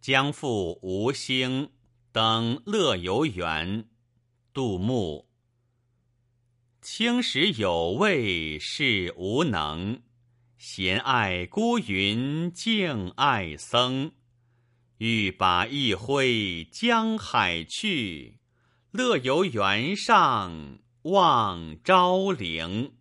[0.00, 1.70] 将赴吴兴，
[2.10, 3.84] 登乐游原。
[4.52, 5.28] 杜牧。
[6.80, 10.00] 青史有味是无能，
[10.56, 14.12] 闲爱孤云静爱僧。
[14.96, 18.38] 欲把一挥江海去，
[18.90, 22.94] 乐游原上望昭陵。